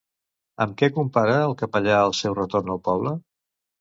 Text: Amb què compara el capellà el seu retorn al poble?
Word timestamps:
Amb 0.65 0.71
què 0.81 0.87
compara 0.95 1.35
el 1.49 1.55
capellà 1.59 1.99
el 2.09 2.17
seu 2.21 2.39
retorn 2.43 2.77
al 2.77 2.83
poble? 2.89 3.15